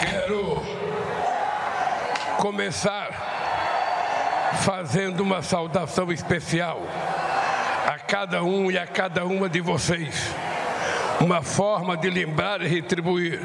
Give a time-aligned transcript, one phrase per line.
[0.00, 0.62] Quero
[2.38, 3.10] começar
[4.62, 6.80] fazendo uma saudação especial
[7.86, 10.30] a cada um e a cada uma de vocês.
[11.20, 13.40] Uma forma de lembrar e retribuir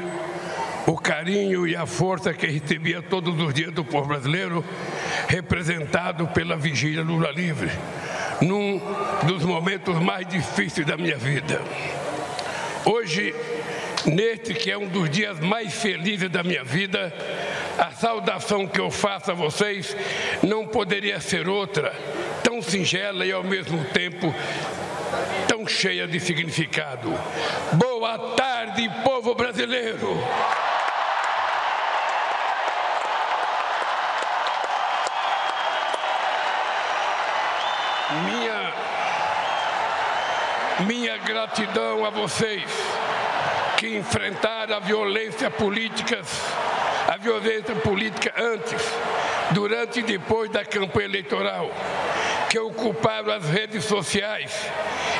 [0.86, 4.64] o carinho e a força que recebia todos os dias do povo brasileiro,
[5.26, 7.70] representado pela Vigília Lula Livre,
[8.40, 8.80] num
[9.24, 11.60] dos momentos mais difíceis da minha vida.
[12.84, 13.34] Hoje,
[14.06, 17.12] neste que é um dos dias mais felizes da minha vida,
[17.78, 19.96] a saudação que eu faço a vocês
[20.42, 21.92] não poderia ser outra,
[22.42, 24.34] tão singela e ao mesmo tempo
[25.48, 27.12] tão cheia de significado.
[27.72, 30.18] Boa tarde, povo brasileiro!
[38.24, 38.74] Minha,
[40.86, 42.64] minha gratidão a vocês
[43.84, 46.22] que enfrentaram a violência política,
[47.06, 48.82] a violência política antes,
[49.50, 51.70] durante e depois da campanha eleitoral,
[52.48, 54.58] que ocuparam as redes sociais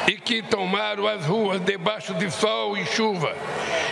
[0.08, 3.36] e que tomaram as ruas debaixo de sol e chuva,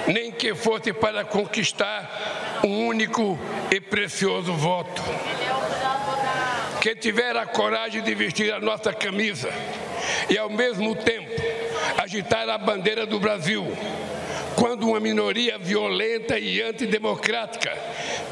[0.06, 3.38] nem que fosse para conquistar um único
[3.70, 5.02] e precioso voto.
[6.80, 9.50] Que tiver a coragem de vestir a nossa camisa
[10.30, 11.30] e, ao mesmo tempo,
[11.98, 13.66] agitar a bandeira do Brasil,
[14.56, 17.76] quando uma minoria violenta e antidemocrática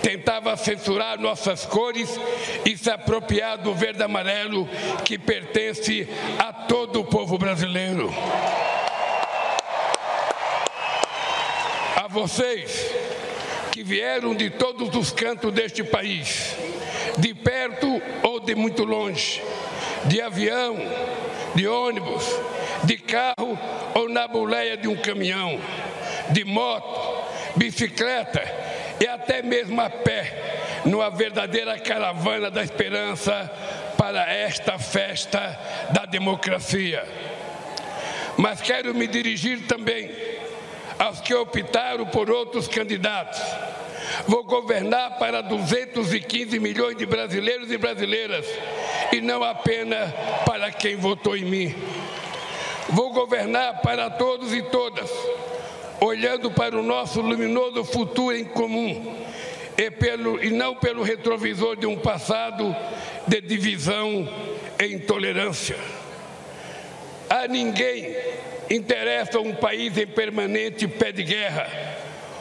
[0.03, 2.09] tentava censurar nossas cores
[2.65, 4.69] e se apropriar do verde amarelo
[5.05, 8.13] que pertence a todo o povo brasileiro.
[11.97, 12.95] A vocês
[13.71, 16.57] que vieram de todos os cantos deste país,
[17.19, 19.43] de perto ou de muito longe,
[20.07, 20.77] de avião,
[21.55, 22.25] de ônibus,
[22.85, 23.59] de carro
[23.95, 25.61] ou na boleia de um caminhão,
[26.33, 27.25] de moto,
[27.57, 28.43] bicicleta
[29.01, 33.51] e até mesmo a pé, numa verdadeira caravana da esperança
[33.97, 35.59] para esta festa
[35.93, 37.05] da democracia.
[38.37, 40.11] Mas quero me dirigir também
[40.99, 43.41] aos que optaram por outros candidatos
[44.27, 48.47] Vou governar para 215 milhões de brasileiros e brasileiras
[49.13, 50.11] e não apenas
[50.45, 51.75] para quem votou em mim.
[52.89, 55.11] Vou governar para todos e todas,
[56.01, 59.17] olhando para o nosso luminoso futuro em comum
[59.77, 62.75] e, pelo, e não pelo retrovisor de um passado
[63.27, 64.29] de divisão
[64.79, 65.77] e intolerância.
[67.29, 68.17] A ninguém
[68.71, 71.69] interessa um país em permanente pé de guerra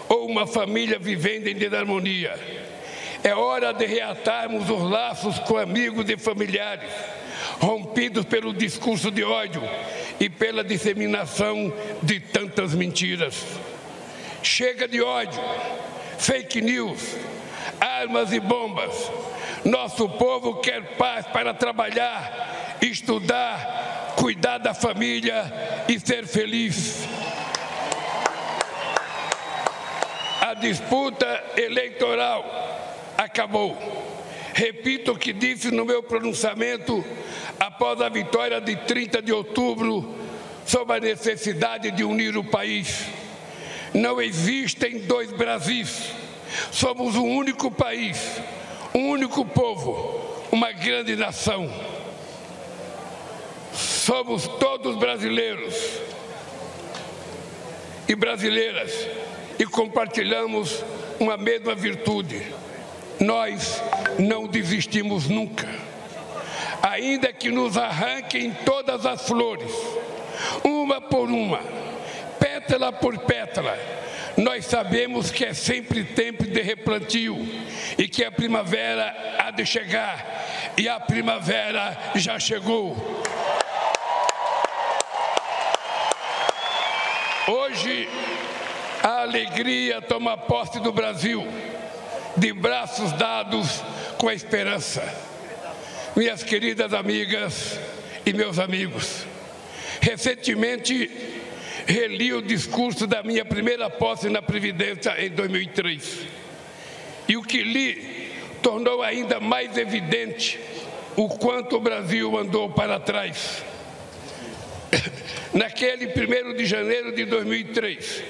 [0.07, 2.33] ou uma família vivendo em desarmonia.
[3.23, 6.89] É hora de reatarmos os laços com amigos e familiares,
[7.59, 9.61] rompidos pelo discurso de ódio
[10.19, 13.43] e pela disseminação de tantas mentiras.
[14.43, 15.41] Chega de ódio,
[16.17, 17.15] fake news,
[17.79, 19.11] armas e bombas.
[19.63, 25.51] Nosso povo quer paz para trabalhar, estudar, cuidar da família
[25.87, 27.07] e ser feliz.
[30.49, 32.43] a disputa eleitoral
[33.15, 33.77] acabou.
[34.59, 37.01] Repito o que disse no meu pronunciamento
[37.57, 40.13] após a vitória de 30 de outubro
[40.65, 43.05] sobre a necessidade de unir o país.
[43.93, 46.11] Não existem dois Brasis.
[46.73, 48.19] Somos um único país,
[48.93, 50.19] um único povo,
[50.51, 51.73] uma grande nação.
[53.71, 55.73] Somos todos brasileiros
[58.09, 59.07] e brasileiras
[59.57, 60.83] e compartilhamos
[61.17, 62.45] uma mesma virtude.
[63.19, 63.81] Nós
[64.17, 65.67] não desistimos nunca.
[66.81, 69.71] Ainda que nos arranquem todas as flores,
[70.63, 71.59] uma por uma,
[72.39, 73.77] pétala por pétala,
[74.37, 77.37] nós sabemos que é sempre tempo de replantio
[77.97, 82.95] e que a primavera há de chegar e a primavera já chegou.
[87.47, 88.07] Hoje
[89.03, 91.45] a alegria toma posse do Brasil,
[92.37, 93.81] de braços dados
[94.17, 95.01] com a esperança.
[96.15, 97.79] Minhas queridas amigas
[98.25, 99.25] e meus amigos,
[100.01, 101.09] recentemente
[101.85, 106.27] reli o discurso da minha primeira posse na Previdência em 2003.
[107.27, 110.59] E o que li tornou ainda mais evidente
[111.15, 113.63] o quanto o Brasil andou para trás.
[115.53, 118.23] Naquele 1 de janeiro de 2003,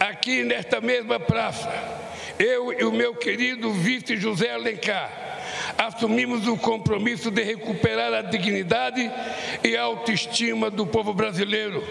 [0.00, 1.70] aqui nesta mesma praça,
[2.38, 5.10] eu e o meu querido vice José Alencar,
[5.78, 9.10] assumimos o compromisso de recuperar a dignidade
[9.62, 11.82] e a autoestima do povo brasileiro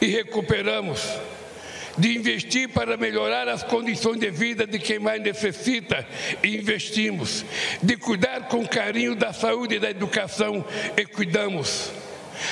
[0.00, 1.00] e recuperamos.
[1.96, 6.04] de investir para melhorar as condições de vida de quem mais necessita
[6.42, 7.44] e investimos,
[7.80, 10.64] de cuidar com carinho da saúde e da educação
[10.96, 11.92] e cuidamos.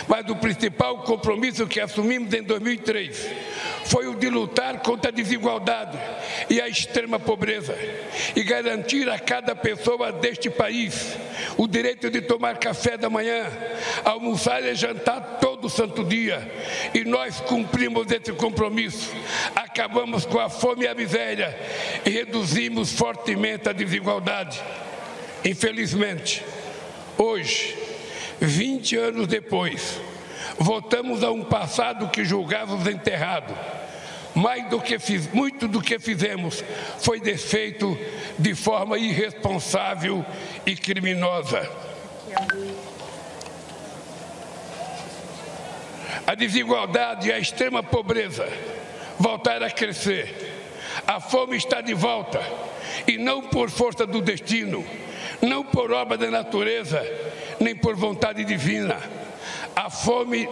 [0.09, 3.31] Mas o principal compromisso que assumimos em 2003
[3.85, 5.99] foi o de lutar contra a desigualdade
[6.49, 7.77] e a extrema pobreza
[8.35, 11.17] e garantir a cada pessoa deste país
[11.57, 13.47] o direito de tomar café da manhã,
[14.05, 16.51] almoçar e jantar todo santo dia.
[16.95, 19.13] E nós cumprimos esse compromisso.
[19.55, 21.57] Acabamos com a fome e a miséria
[22.05, 24.61] e reduzimos fortemente a desigualdade.
[25.45, 26.45] Infelizmente,
[27.19, 27.82] hoje,
[28.47, 30.01] 20 anos depois,
[30.59, 33.57] voltamos a um passado que julgávamos enterrado.
[34.35, 36.65] Mais do que fiz, muito do que fizemos
[36.99, 37.97] foi desfeito
[38.39, 40.25] de forma irresponsável
[40.65, 41.71] e criminosa.
[46.27, 48.49] A desigualdade e a extrema pobreza
[49.19, 50.51] voltaram a crescer.
[51.07, 52.41] A fome está de volta
[53.07, 54.85] e não por força do destino,
[55.43, 57.03] não por obra da natureza,
[57.61, 59.01] nem por vontade divina.
[59.75, 60.49] A fome,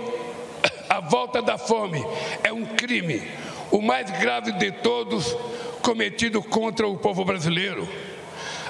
[0.89, 2.05] a volta da fome
[2.43, 3.23] é um crime,
[3.71, 5.37] o mais grave de todos
[5.83, 7.89] cometido contra o povo brasileiro.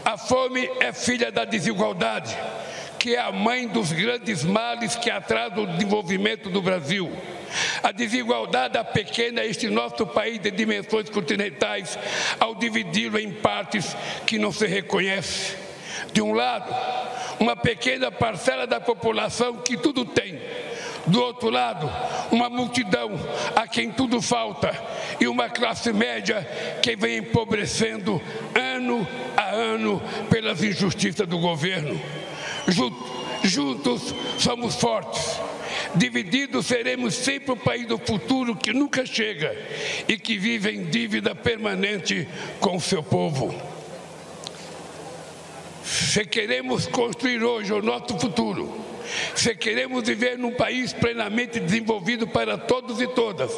[0.05, 2.37] A fome é filha da desigualdade,
[2.99, 7.11] que é a mãe dos grandes males que atrasam o desenvolvimento do Brasil.
[7.83, 11.99] A desigualdade pequena este nosso país de dimensões continentais
[12.39, 13.97] ao dividi-lo em partes
[14.27, 15.57] que não se reconhece.
[16.13, 16.75] De um lado,
[17.41, 20.39] uma pequena parcela da população que tudo tem.
[21.07, 21.91] Do outro lado,
[22.31, 23.13] uma multidão
[23.57, 24.71] a quem tudo falta
[25.19, 26.47] e uma classe média
[26.83, 28.21] que vem empobrecendo
[28.55, 31.99] ano a ano pelas injustiças do governo.
[33.43, 35.41] Juntos somos fortes.
[35.95, 39.57] Divididos seremos sempre o país do futuro que nunca chega
[40.07, 42.29] e que vive em dívida permanente
[42.61, 43.80] com o seu povo.
[46.11, 48.85] Se queremos construir hoje o nosso futuro,
[49.37, 53.53] se queremos viver num país plenamente desenvolvido para todos e todas,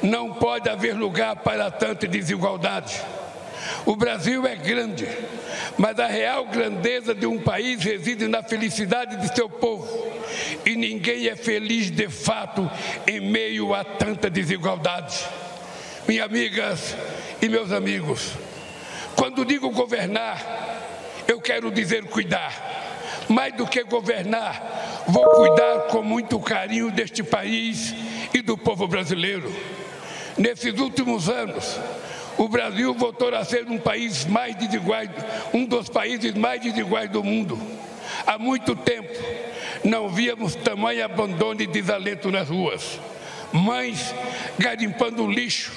[0.00, 3.02] não pode haver lugar para tanta desigualdade.
[3.84, 5.08] O Brasil é grande,
[5.76, 10.06] mas a real grandeza de um país reside na felicidade de seu povo.
[10.64, 12.70] E ninguém é feliz de fato
[13.08, 15.18] em meio a tanta desigualdade.
[16.06, 16.96] Minhas amigas
[17.42, 18.34] e meus amigos,
[19.16, 20.81] quando digo governar,
[21.28, 22.80] eu quero dizer cuidar.
[23.28, 27.94] Mais do que governar, vou cuidar com muito carinho deste país
[28.34, 29.50] e do povo brasileiro.
[30.36, 31.78] Nesses últimos anos,
[32.36, 35.02] o Brasil voltou a ser um país mais desigual,
[35.52, 37.58] um dos países mais desiguais do mundo.
[38.26, 39.12] Há muito tempo
[39.84, 43.00] não víamos tamanho abandono e desalento nas ruas.
[43.52, 44.14] Mães
[44.58, 45.72] garimpando lixo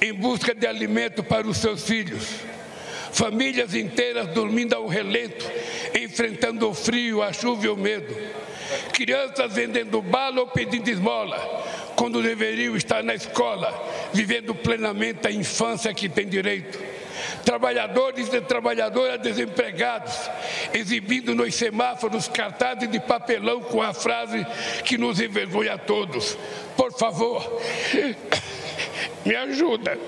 [0.00, 2.48] em busca de alimento para os seus filhos
[3.12, 5.44] famílias inteiras dormindo ao relento,
[5.94, 8.14] enfrentando o frio, a chuva e o medo,
[8.92, 11.38] crianças vendendo bala ou pedindo esmola,
[11.96, 13.72] quando deveriam estar na escola,
[14.12, 16.78] vivendo plenamente a infância que tem direito.
[17.44, 20.14] Trabalhadores e trabalhadoras desempregados,
[20.72, 24.46] exibindo nos semáforos cartazes de papelão com a frase
[24.84, 26.38] que nos envergonha a todos:
[26.76, 27.60] Por favor,
[29.26, 29.98] me ajuda.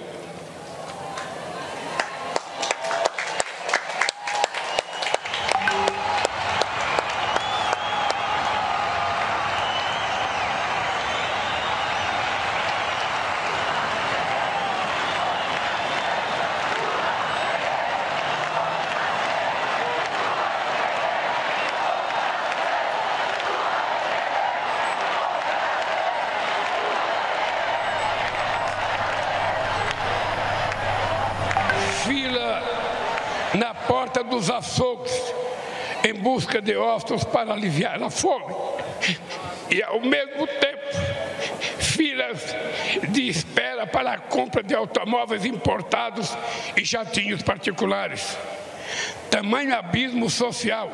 [34.30, 35.12] Dos açougues
[36.02, 38.54] em busca de ossos para aliviar a fome.
[39.70, 40.80] E ao mesmo tempo,
[41.78, 42.56] filas
[43.10, 46.36] de espera para a compra de automóveis importados
[46.76, 48.36] e jatinhos particulares.
[49.30, 50.90] Tamanho abismo social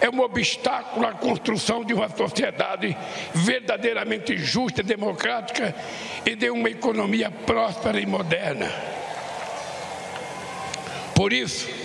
[0.00, 2.96] é um obstáculo à construção de uma sociedade
[3.32, 5.74] verdadeiramente justa, democrática
[6.26, 8.70] e de uma economia próspera e moderna.
[11.14, 11.83] Por isso,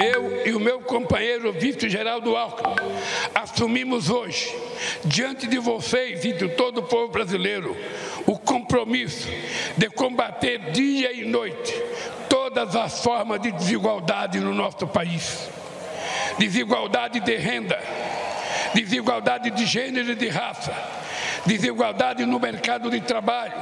[0.00, 2.74] eu e o meu companheiro vice-geraldo Alckmin
[3.34, 4.54] assumimos hoje,
[5.04, 7.76] diante de vocês e de todo o povo brasileiro,
[8.26, 9.28] o compromisso
[9.76, 11.74] de combater dia e noite
[12.28, 15.48] todas as formas de desigualdade no nosso país.
[16.38, 17.78] Desigualdade de renda,
[18.72, 20.72] desigualdade de gênero e de raça,
[21.44, 23.52] desigualdade no mercado de trabalho,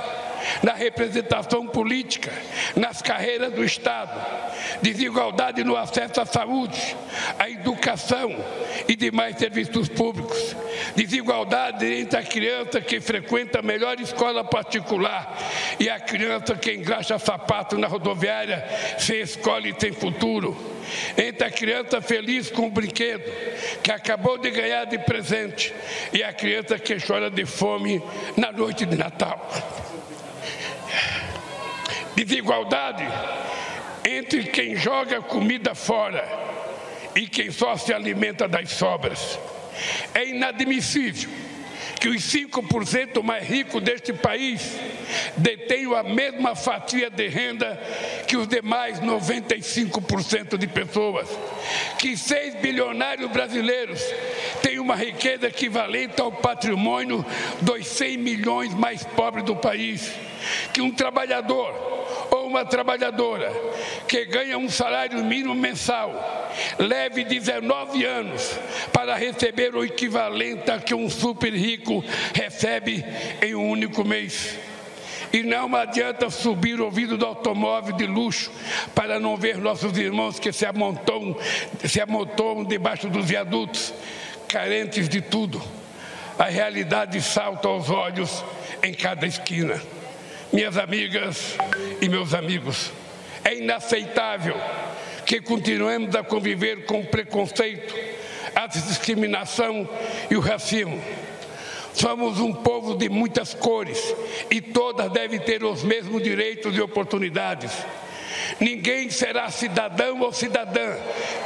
[0.62, 2.33] na representação política,
[2.76, 4.19] nas carreiras do Estado,
[4.83, 6.97] desigualdade no acesso à saúde,
[7.38, 8.35] à educação
[8.88, 10.57] e demais serviços públicos,
[10.95, 15.37] desigualdade entre a criança que frequenta a melhor escola particular
[15.78, 18.64] e a criança que engraxa sapato na rodoviária
[18.99, 20.57] sem escola e sem futuro,
[21.17, 23.25] entre a criança feliz com o brinquedo
[23.83, 25.75] que acabou de ganhar de presente
[26.12, 28.02] e a criança que chora de fome
[28.37, 29.49] na noite de Natal.
[32.14, 33.07] Desigualdade
[34.05, 36.26] entre quem joga comida fora
[37.14, 39.38] e quem só se alimenta das sobras.
[40.14, 41.31] É inadmissível
[42.00, 44.78] que os 5% mais ricos deste país
[45.37, 47.81] detenham a mesma fatia de renda
[48.26, 51.28] que os demais 95% de pessoas.
[51.99, 54.00] Que 6 bilionários brasileiros
[54.88, 57.23] uma riqueza equivalente ao patrimônio
[57.61, 60.11] dos 100 milhões mais pobres do país.
[60.73, 61.75] Que um trabalhador
[62.30, 63.52] ou uma trabalhadora
[64.09, 66.11] que ganha um salário mínimo mensal
[66.78, 68.59] leve 19 anos
[68.90, 72.02] para receber o equivalente a que um super rico
[72.33, 73.04] recebe
[73.42, 74.57] em um único mês.
[75.30, 78.50] E não adianta subir o ouvido do automóvel de luxo
[78.95, 81.37] para não ver nossos irmãos que se amontoam,
[81.85, 83.92] se amontoam debaixo dos viadutos,
[84.49, 85.62] carentes de tudo.
[86.38, 88.45] A realidade salta aos olhos
[88.83, 89.81] em cada esquina.
[90.52, 91.57] Minhas amigas
[92.00, 92.90] e meus amigos,
[93.45, 94.57] é inaceitável
[95.26, 97.95] que continuemos a conviver com o preconceito,
[98.55, 99.88] a discriminação
[100.31, 101.02] e o racismo.
[101.93, 104.14] Somos um povo de muitas cores
[104.50, 107.73] e todas devem ter os mesmos direitos e oportunidades.
[108.60, 110.96] Ninguém será cidadão ou cidadã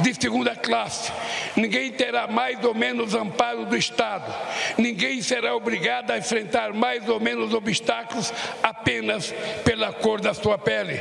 [0.00, 1.12] de segunda classe.
[1.54, 4.34] Ninguém terá mais ou menos amparo do Estado.
[4.78, 11.00] Ninguém será obrigado a enfrentar mais ou menos obstáculos apenas pela cor da sua pele.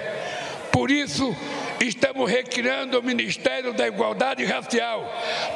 [0.72, 1.36] Por isso,
[1.80, 5.06] estamos recriando o Ministério da Igualdade Racial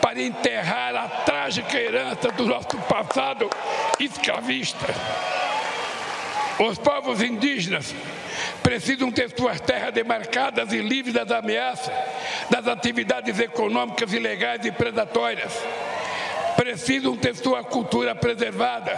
[0.01, 3.49] para enterrar a trágica herança do nosso passado
[3.99, 4.85] escravista.
[6.59, 7.93] Os povos indígenas
[8.65, 11.93] precisam ter suas terras demarcadas e livres das ameaças
[12.49, 15.53] das atividades econômicas ilegais e predatórias.
[16.55, 18.91] Precisam ter sua cultura preservada,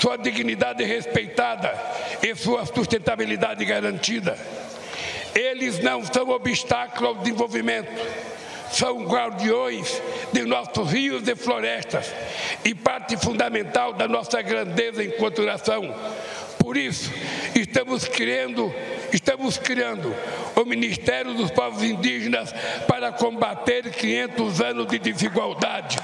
[0.00, 1.70] sua dignidade respeitada
[2.22, 4.38] e sua sustentabilidade garantida.
[5.34, 7.92] Eles não são obstáculo ao desenvolvimento,
[8.72, 10.00] são guardiões
[10.32, 12.10] de nossos rios e florestas
[12.64, 15.94] e parte fundamental da nossa grandeza enquanto nação.
[16.58, 17.12] Por isso,
[17.60, 18.74] estamos criando,
[19.12, 20.14] estamos criando
[20.56, 22.52] o Ministério dos Povos Indígenas
[22.86, 25.98] para combater 500 anos de desigualdade.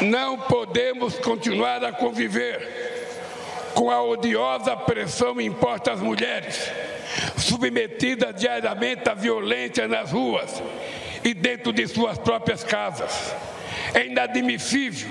[0.00, 2.86] Não podemos continuar a conviver
[3.74, 6.70] com a odiosa pressão imposta às mulheres,
[7.36, 10.62] submetidas diariamente à violência nas ruas
[11.22, 13.34] e dentro de suas próprias casas.
[13.94, 15.08] É inadmissível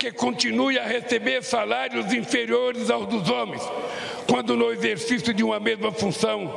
[0.00, 3.62] que continue a receber salários inferiores aos dos homens,
[4.26, 6.50] quando no exercício de uma mesma função,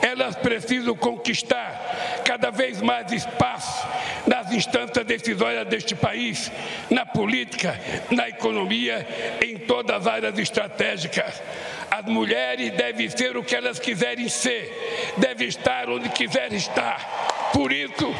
[0.00, 3.84] elas precisam conquistar cada vez mais espaço
[4.28, 6.52] nas instâncias decisórias deste país,
[6.88, 7.76] na política,
[8.12, 9.04] na economia,
[9.44, 11.42] em todas as áreas estratégicas.
[11.90, 17.50] As mulheres devem ser o que elas quiserem ser, devem estar onde quiserem estar.
[17.52, 18.14] Por isso,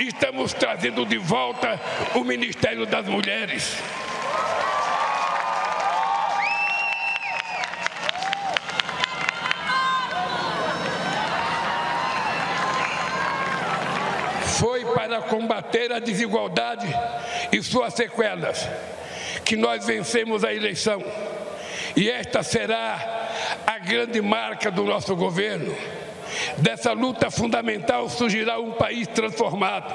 [0.00, 1.78] estamos trazendo de volta
[2.14, 3.76] o Ministério das Mulheres.
[14.58, 16.86] Foi para combater a desigualdade
[17.52, 18.68] e suas sequelas
[19.44, 21.02] que nós vencemos a eleição.
[21.96, 23.28] E esta será
[23.66, 25.74] a grande marca do nosso governo.
[26.58, 29.94] Dessa luta fundamental surgirá um país transformado,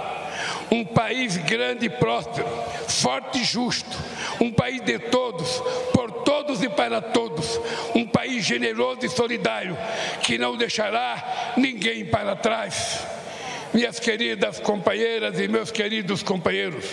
[0.72, 2.48] um país grande e próspero,
[2.88, 3.98] forte e justo,
[4.40, 5.62] um país de todos,
[5.94, 7.60] por todos e para todos,
[7.94, 9.78] um país generoso e solidário,
[10.22, 13.19] que não deixará ninguém para trás
[13.74, 16.86] minhas queridas companheiras e meus queridos companheiros,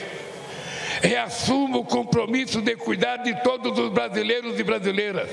[1.02, 5.28] reassumo o compromisso de cuidar de todos os brasileiros e brasileiras,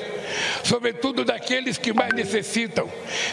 [0.63, 2.89] sobretudo daqueles que mais necessitam,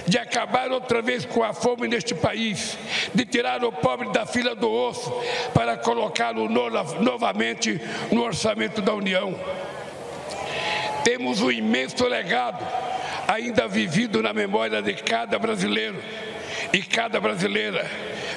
[0.07, 2.76] de acabar outra vez com a fome neste país,
[3.14, 5.12] de tirar o pobre da fila do osso
[5.55, 9.35] para colocá-lo novamente no orçamento da União.
[11.05, 12.67] Temos um imenso legado
[13.26, 15.97] ainda vivido na memória de cada brasileiro
[16.73, 17.91] e cada brasileira,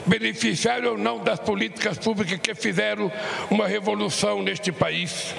[0.05, 3.11] beneficiário ou não das políticas públicas que fizeram
[3.49, 5.33] uma revolução neste país.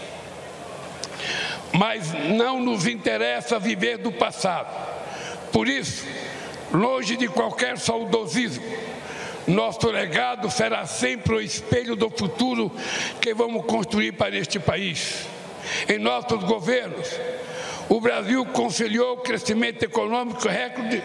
[1.76, 4.72] mas não nos interessa viver do passado.
[5.52, 6.06] Por isso,
[6.72, 8.64] longe de qualquer saudosismo,
[9.46, 12.70] nosso legado será sempre o espelho do futuro
[13.20, 15.26] que vamos construir para este país.
[15.88, 17.08] Em nossos governos,
[17.88, 21.02] o Brasil conciliou o crescimento econômico recorde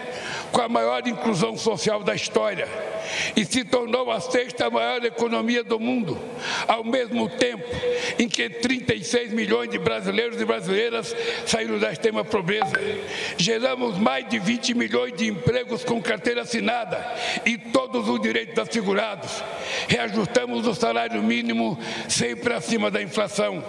[0.52, 2.68] com a maior inclusão social da história
[3.36, 6.18] e se tornou a sexta maior economia do mundo,
[6.66, 7.64] ao mesmo tempo
[8.18, 11.14] em que 36 milhões de brasileiros e brasileiras
[11.46, 12.72] saíram da extrema pobreza.
[13.36, 17.04] Geramos mais de 20 milhões de empregos com carteira assinada
[17.44, 19.42] e todos os direitos assegurados.
[19.88, 23.62] Reajustamos o salário mínimo sempre acima da inflação.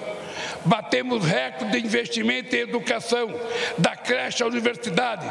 [0.66, 3.34] Batemos recorde de investimento em educação,
[3.78, 5.26] da creche à universidade,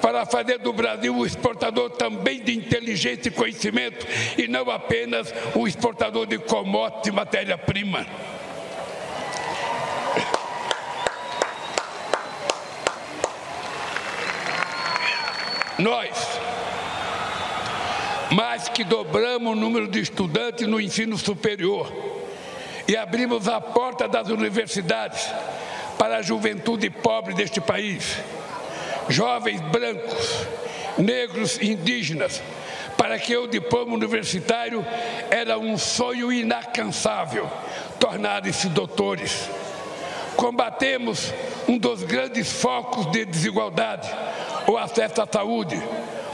[0.00, 4.06] para fazer do Brasil um exportador também de inteligência e conhecimento,
[4.38, 8.06] e não apenas um exportador de commodities e matéria-prima.
[15.78, 16.10] Nós,
[18.32, 22.09] mais que dobramos o número de estudantes no ensino superior,
[22.90, 25.30] e abrimos a porta das universidades
[25.96, 28.16] para a juventude pobre deste país,
[29.08, 30.44] jovens brancos,
[30.98, 32.42] negros e indígenas,
[32.96, 34.84] para que o diploma universitário
[35.30, 37.48] era um sonho inalcançável,
[38.00, 39.48] tornarem-se doutores.
[40.34, 41.32] Combatemos
[41.68, 44.12] um dos grandes focos de desigualdade,
[44.66, 45.80] o acesso à saúde,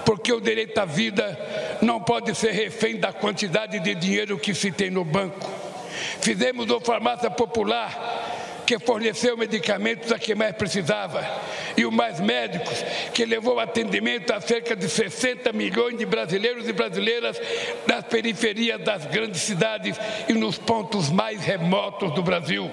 [0.06, 1.38] porque o direito à vida
[1.82, 5.65] não pode ser refém da quantidade de dinheiro que se tem no banco.
[6.20, 8.26] Fizemos uma farmácia popular
[8.66, 11.24] que forneceu medicamentos a quem mais precisava,
[11.76, 12.84] e o Mais Médicos,
[13.14, 17.40] que levou atendimento a cerca de 60 milhões de brasileiros e brasileiras
[17.86, 19.96] nas periferias das grandes cidades
[20.28, 22.68] e nos pontos mais remotos do Brasil.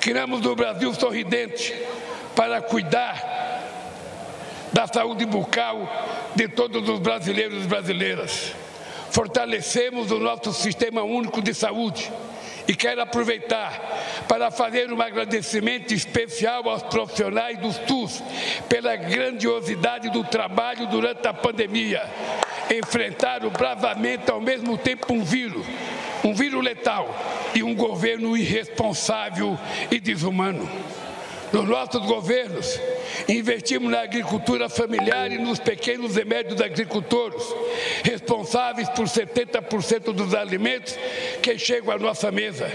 [0.00, 1.74] Criamos o Brasil Sorridente
[2.36, 3.58] para cuidar
[4.72, 8.52] da saúde bucal de todos os brasileiros e brasileiras.
[9.10, 12.12] Fortalecemos o nosso sistema único de saúde
[12.68, 18.22] e quero aproveitar para fazer um agradecimento especial aos profissionais do SUS
[18.68, 22.02] pela grandiosidade do trabalho durante a pandemia.
[22.70, 25.66] Enfrentaram bravamente ao mesmo tempo um vírus,
[26.22, 27.08] um vírus letal
[27.54, 29.58] e um governo irresponsável
[29.90, 30.68] e desumano.
[31.50, 32.78] Nos nossos governos,
[33.28, 37.42] investimos na agricultura familiar e nos pequenos e médios agricultores,
[38.04, 40.96] responsáveis por 70% dos alimentos
[41.42, 42.70] que chegam à nossa mesa.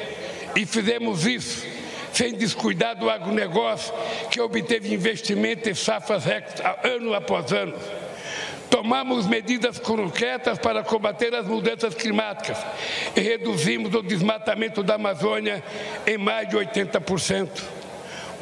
[0.55, 1.65] E fizemos isso
[2.13, 3.91] sem descuidar do agronegócio,
[4.29, 6.23] que obteve investimento em safras
[6.83, 7.73] ano após ano.
[8.69, 12.57] Tomamos medidas concretas para combater as mudanças climáticas
[13.15, 15.63] e reduzimos o desmatamento da Amazônia
[16.07, 17.49] em mais de 80%.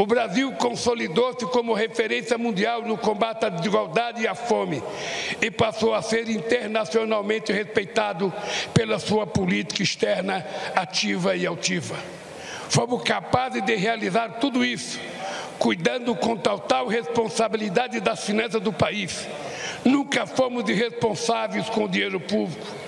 [0.01, 4.81] O Brasil consolidou-se como referência mundial no combate à desigualdade e à fome
[5.39, 8.33] e passou a ser internacionalmente respeitado
[8.73, 10.43] pela sua política externa
[10.75, 11.95] ativa e altiva.
[12.67, 14.99] Fomos capazes de realizar tudo isso,
[15.59, 19.27] cuidando com total responsabilidade das finanças do país.
[19.85, 22.80] Nunca fomos irresponsáveis com o dinheiro público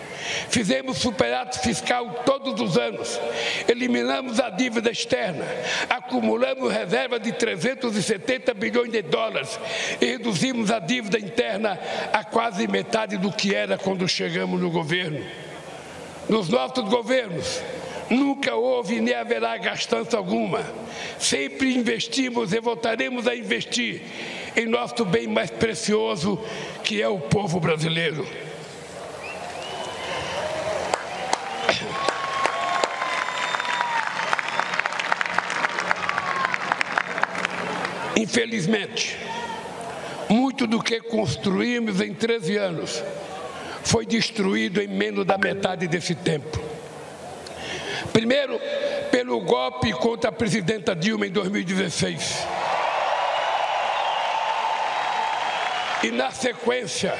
[0.50, 3.20] Fizemos superávit fiscal todos os anos,
[3.68, 5.46] eliminamos a dívida externa,
[5.90, 9.60] acumulamos reserva de 370 bilhões de dólares
[10.00, 11.80] e reduzimos a dívida interna
[12.12, 15.24] a quase metade do que era quando chegamos no governo.
[16.30, 17.62] Nos nossos governos,
[18.10, 20.62] Nunca houve nem haverá gastança alguma.
[21.18, 24.02] Sempre investimos e voltaremos a investir
[24.56, 26.40] em nosso bem mais precioso,
[26.84, 28.26] que é o povo brasileiro.
[38.16, 39.18] Infelizmente,
[40.30, 43.04] muito do que construímos em 13 anos
[43.84, 46.60] foi destruído em menos da metade desse tempo.
[48.12, 48.60] Primeiro,
[49.12, 52.48] pelo golpe contra a presidenta Dilma em 2016.
[56.04, 57.16] E na sequência,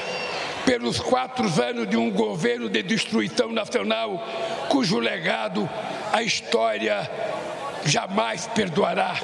[0.64, 4.22] pelos quatro anos de um governo de destruição nacional,
[4.68, 5.68] cujo legado
[6.12, 7.10] a história
[7.84, 9.14] jamais perdoará.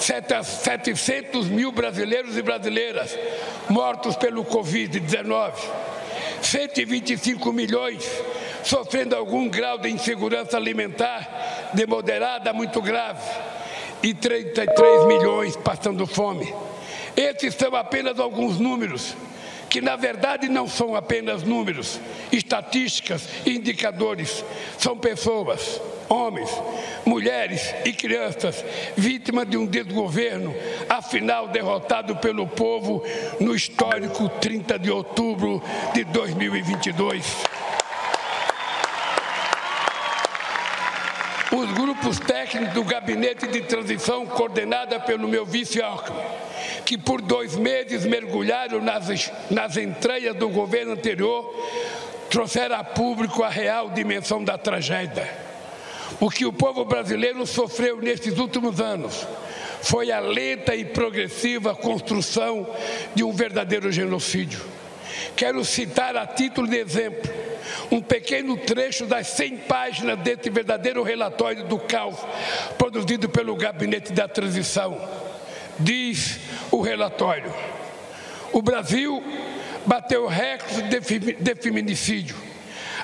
[0.00, 3.16] 700 mil brasileiros e brasileiras
[3.68, 5.52] mortos pelo Covid-19,
[6.42, 8.04] 125 milhões
[8.64, 13.22] sofrendo algum grau de insegurança alimentar de moderada a muito grave
[14.02, 16.52] e 33 milhões passando fome.
[17.16, 19.14] Esses são apenas alguns números
[19.68, 22.00] que na verdade não são apenas números,
[22.32, 24.44] estatísticas e indicadores,
[24.76, 25.80] são pessoas.
[26.10, 26.50] Homens,
[27.06, 28.64] mulheres e crianças
[28.96, 30.52] vítimas de um desgoverno,
[30.88, 33.02] afinal derrotado pelo povo
[33.38, 35.62] no histórico 30 de outubro
[35.94, 37.24] de 2022.
[41.52, 46.18] Os grupos técnicos do gabinete de transição, coordenada pelo meu vice Alckmin,
[46.84, 51.54] que por dois meses mergulharam nas, nas entranhas do governo anterior,
[52.28, 55.49] trouxeram a público a real dimensão da tragédia.
[56.18, 59.26] O que o povo brasileiro sofreu nesses últimos anos
[59.82, 62.66] foi a lenta e progressiva construção
[63.14, 64.60] de um verdadeiro genocídio.
[65.36, 67.30] Quero citar a título de exemplo
[67.90, 72.16] um pequeno trecho das 100 páginas desse verdadeiro relatório do caos
[72.78, 75.00] produzido pelo Gabinete da Transição.
[75.78, 76.38] Diz
[76.70, 77.52] o relatório:
[78.52, 79.22] o Brasil
[79.86, 80.82] bateu recorde
[81.38, 82.49] de feminicídio.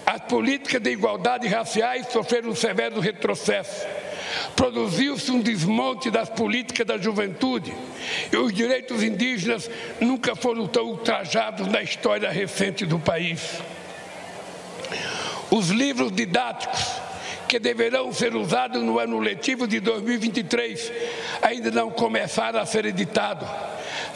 [0.07, 3.85] As políticas de igualdade raciais sofreram um severo retrocesso.
[4.55, 7.75] Produziu-se um desmonte das políticas da juventude
[8.33, 9.69] e os direitos indígenas
[10.01, 13.61] nunca foram tão ultrajados na história recente do país.
[15.51, 17.01] Os livros didáticos
[17.49, 20.93] que deverão ser usados no ano letivo de 2023
[21.43, 23.49] ainda não começaram a ser editados.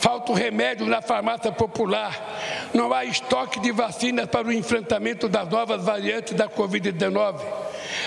[0.00, 2.70] Falta o remédio na farmácia popular.
[2.72, 7.38] Não há estoque de vacinas para o enfrentamento das novas variantes da Covid-19.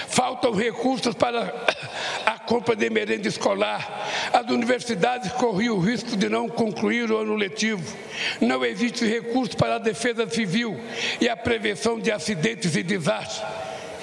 [0.08, 1.54] Faltam recursos para
[2.26, 4.10] a compra de merenda escolar.
[4.34, 7.96] As universidades corriam o risco de não concluir o ano letivo.
[8.42, 10.76] Não existe recurso para a defesa civil
[11.22, 13.48] e a prevenção de acidentes e desastres.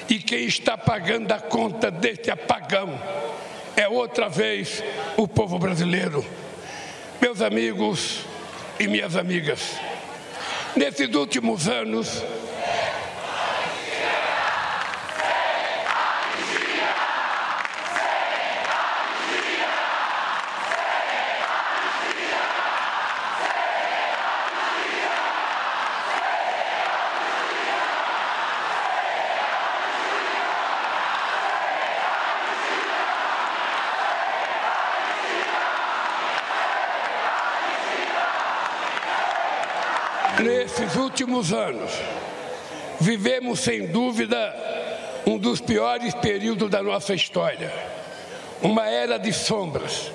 [0.08, 2.96] E quem está pagando a conta deste apagão
[3.76, 4.80] é outra vez
[5.16, 6.24] o povo brasileiro.
[7.20, 8.20] Meus amigos
[8.78, 9.74] e minhas amigas,
[10.74, 12.24] nesses últimos anos,
[40.70, 41.90] Nesses últimos anos,
[43.00, 44.54] vivemos sem dúvida
[45.26, 47.72] um dos piores períodos da nossa história.
[48.62, 50.12] Uma era de sombras,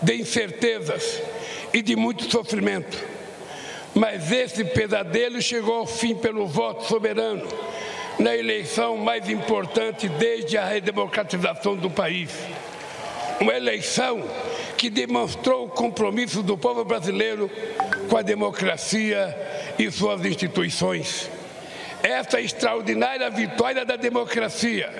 [0.00, 1.20] de incertezas
[1.72, 2.96] e de muito sofrimento.
[3.92, 7.46] Mas esse pesadelo chegou ao fim pelo voto soberano,
[8.20, 12.30] na eleição mais importante desde a redemocratização do país.
[13.40, 14.22] Uma eleição
[14.76, 17.50] que demonstrou o compromisso do povo brasileiro
[18.08, 19.47] com a democracia
[19.78, 21.30] e suas instituições.
[22.02, 24.90] Essa extraordinária vitória da democracia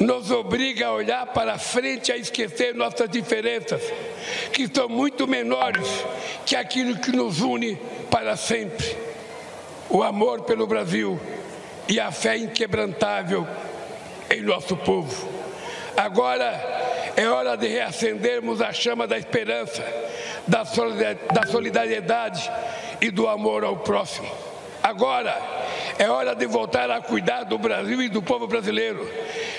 [0.00, 3.80] nos obriga a olhar para frente a esquecer nossas diferenças,
[4.52, 5.86] que são muito menores
[6.44, 7.76] que aquilo que nos une
[8.10, 8.96] para sempre.
[9.88, 11.20] O amor pelo Brasil
[11.88, 13.46] e a fé inquebrantável
[14.30, 15.28] em nosso povo.
[15.96, 19.84] Agora é hora de reacendermos a chama da esperança,
[20.48, 22.50] da solidariedade
[23.02, 24.30] e do amor ao próximo.
[24.80, 25.36] Agora
[25.98, 29.08] é hora de voltar a cuidar do Brasil e do povo brasileiro,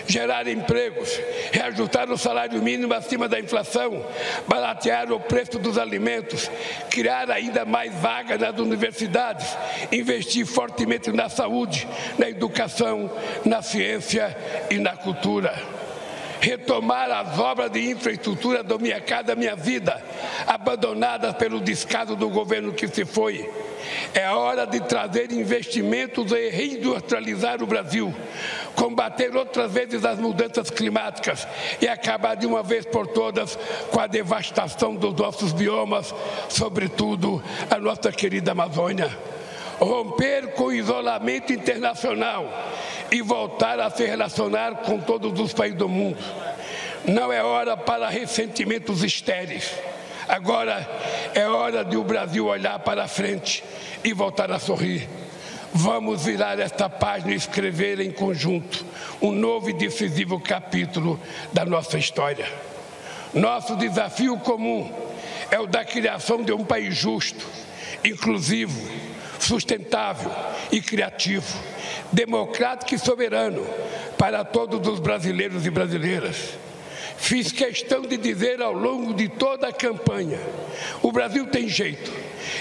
[0.07, 1.19] gerar empregos,
[1.51, 4.05] reajustar o salário mínimo acima da inflação,
[4.47, 6.49] baratear o preço dos alimentos,
[6.89, 9.57] criar ainda mais vagas nas universidades,
[9.91, 13.11] investir fortemente na saúde, na educação,
[13.45, 14.35] na ciência
[14.69, 15.82] e na cultura
[16.43, 20.03] retomar as obras de infraestrutura do Minha Casa Minha Vida,
[20.45, 23.49] abandonadas pelo descaso do governo que se foi.
[24.13, 28.13] É hora de trazer investimentos e reindustrializar o Brasil,
[28.75, 31.47] combater outras vezes as mudanças climáticas
[31.81, 33.57] e acabar de uma vez por todas
[33.89, 36.13] com a devastação dos nossos biomas,
[36.49, 39.32] sobretudo a nossa querida Amazônia
[39.83, 42.47] romper com o isolamento internacional
[43.11, 46.23] e voltar a se relacionar com todos os países do mundo.
[47.05, 49.71] Não é hora para ressentimentos estéreis.
[50.27, 50.89] Agora
[51.35, 53.63] é hora de o Brasil olhar para frente
[54.03, 55.07] e voltar a sorrir.
[55.73, 58.85] Vamos virar esta página e escrever em conjunto
[59.21, 61.19] um novo e decisivo capítulo
[61.51, 62.47] da nossa história.
[63.33, 64.89] Nosso desafio comum
[65.49, 67.45] é o da criação de um país justo,
[68.03, 68.87] inclusivo,
[69.43, 70.31] sustentável
[70.71, 71.57] e criativo,
[72.11, 73.65] democrático e soberano
[74.17, 76.57] para todos os brasileiros e brasileiras.
[77.17, 80.39] Fiz questão de dizer ao longo de toda a campanha:
[81.01, 82.11] o Brasil tem jeito.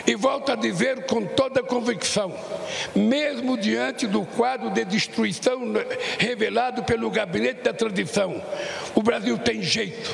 [0.07, 2.33] E volto a dizer com toda convicção:
[2.95, 5.61] mesmo diante do quadro de destruição
[6.19, 8.41] revelado pelo gabinete da tradição,
[8.95, 10.11] o Brasil tem jeito.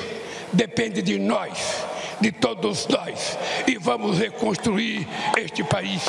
[0.51, 1.85] Depende de nós,
[2.19, 6.01] de todos nós, e vamos reconstruir este país.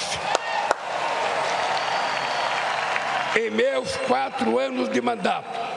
[3.36, 5.70] Em meus quatro anos de mandato,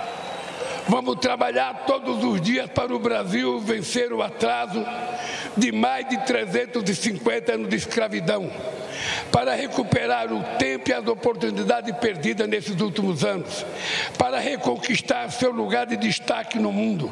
[0.87, 4.85] Vamos trabalhar todos os dias para o Brasil vencer o atraso
[5.55, 8.51] de mais de 350 anos de escravidão,
[9.31, 13.65] para recuperar o tempo e as oportunidades perdidas nesses últimos anos,
[14.17, 17.09] para reconquistar seu lugar de destaque no mundo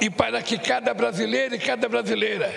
[0.00, 2.52] e para que cada brasileiro e cada brasileira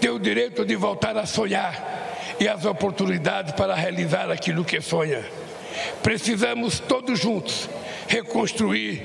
[0.00, 5.43] tenha o direito de voltar a sonhar e as oportunidades para realizar aquilo que sonha.
[6.02, 7.68] Precisamos todos juntos
[8.06, 9.02] reconstruir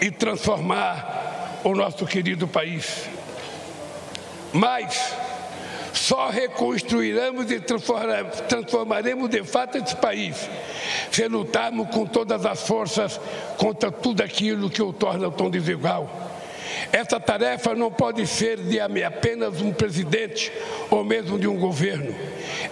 [0.00, 3.08] e transformar o nosso querido país.
[4.52, 5.14] Mas
[5.92, 10.48] só reconstruiremos e transformaremos de fato esse país
[11.10, 13.20] se lutarmos com todas as forças
[13.56, 16.31] contra tudo aquilo que o torna tão desigual
[16.92, 20.52] essa tarefa não pode ser de apenas um presidente
[20.90, 22.14] ou mesmo de um governo.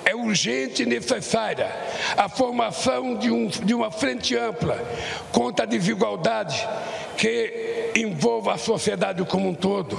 [0.04, 1.70] É urgente e necessária
[2.16, 4.78] a formação de, um, de uma frente ampla
[5.32, 6.68] contra a desigualdade
[7.16, 9.96] que envolva a sociedade como um todo.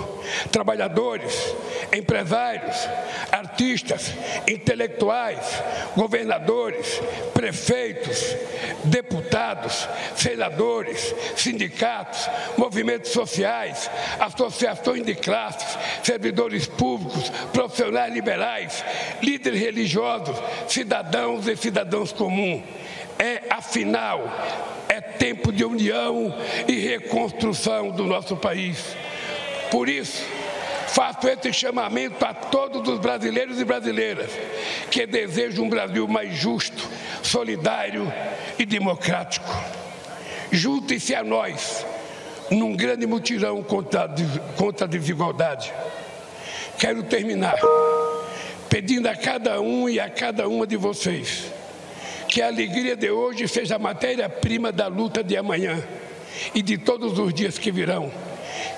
[0.52, 1.56] Trabalhadores,
[1.94, 2.88] empresários,
[3.32, 4.14] artistas,
[4.48, 5.62] intelectuais,
[5.96, 7.02] governadores,
[7.34, 8.36] prefeitos,
[8.84, 18.84] deputados, senadores, sindicatos, movimentos sociais, associações de classes, servidores públicos, profissionais liberais,
[19.22, 20.36] líderes religiosos,
[20.68, 22.64] cidadãos e cidadãos comuns.
[23.20, 24.24] É, afinal,
[25.22, 26.36] tempo de união
[26.68, 28.96] e reconstrução do nosso país.
[29.70, 30.26] Por isso,
[30.88, 34.30] Faço esse chamamento a todos os brasileiros e brasileiras
[34.90, 36.86] que desejam um Brasil mais justo,
[37.24, 38.12] solidário
[38.60, 39.50] e democrático.
[40.52, 41.86] Juntem-se a nós
[42.50, 44.10] num grande mutirão contra,
[44.58, 45.72] contra a desigualdade.
[46.78, 47.56] Quero terminar
[48.68, 51.61] pedindo a cada um e a cada uma de vocês
[52.32, 55.84] que a alegria de hoje seja a matéria-prima da luta de amanhã
[56.56, 58.10] e de todos os dias que virão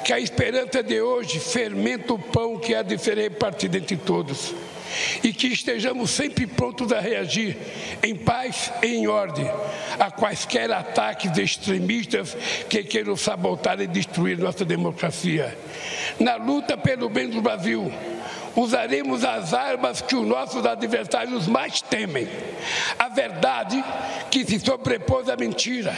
[0.04, 4.54] que a esperança de hoje fermenta o pão que há de ser repartido entre todos.
[5.24, 7.58] E que estejamos sempre prontos a reagir,
[8.04, 9.50] em paz e em ordem,
[9.98, 12.38] a quaisquer ataques extremistas
[12.70, 15.58] que queiram sabotar e destruir nossa democracia.
[16.20, 17.92] Na luta pelo bem do Brasil,
[18.56, 22.28] usaremos as armas que os nossos adversários mais temem.
[22.98, 23.84] A verdade
[24.30, 25.96] que se sobrepôs à mentira,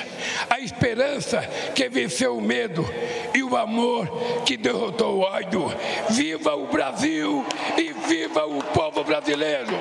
[0.49, 1.41] a esperança
[1.73, 2.85] que venceu o medo
[3.33, 4.07] e o amor
[4.45, 5.65] que derrotou o ódio.
[6.09, 7.45] Viva o Brasil
[7.77, 9.75] e viva o povo brasileiro!